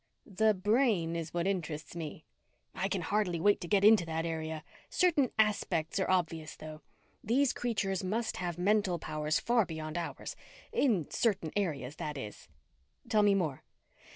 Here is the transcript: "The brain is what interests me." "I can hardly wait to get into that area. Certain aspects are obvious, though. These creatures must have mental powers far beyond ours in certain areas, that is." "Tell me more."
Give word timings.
"The 0.25 0.55
brain 0.55 1.15
is 1.15 1.31
what 1.31 1.45
interests 1.45 1.95
me." 1.95 2.25
"I 2.73 2.87
can 2.87 3.03
hardly 3.03 3.39
wait 3.39 3.61
to 3.61 3.67
get 3.67 3.83
into 3.85 4.03
that 4.07 4.25
area. 4.25 4.63
Certain 4.89 5.29
aspects 5.37 5.99
are 5.99 6.09
obvious, 6.09 6.55
though. 6.55 6.81
These 7.23 7.53
creatures 7.53 8.03
must 8.03 8.37
have 8.37 8.57
mental 8.57 8.97
powers 8.97 9.39
far 9.39 9.63
beyond 9.63 9.99
ours 9.99 10.35
in 10.71 11.11
certain 11.11 11.51
areas, 11.55 11.97
that 11.97 12.17
is." 12.17 12.47
"Tell 13.09 13.21
me 13.21 13.35
more." 13.35 13.61